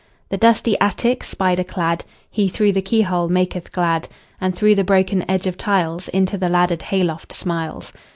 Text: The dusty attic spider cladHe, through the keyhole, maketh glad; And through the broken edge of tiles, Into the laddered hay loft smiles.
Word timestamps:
The 0.29 0.37
dusty 0.37 0.75
attic 0.79 1.23
spider 1.23 1.63
cladHe, 1.63 2.49
through 2.51 2.71
the 2.71 2.81
keyhole, 2.81 3.29
maketh 3.29 3.71
glad; 3.71 4.07
And 4.39 4.55
through 4.55 4.73
the 4.73 4.83
broken 4.83 5.23
edge 5.29 5.45
of 5.45 5.57
tiles, 5.57 6.07
Into 6.07 6.39
the 6.39 6.49
laddered 6.49 6.81
hay 6.81 7.03
loft 7.03 7.31
smiles. 7.31 7.93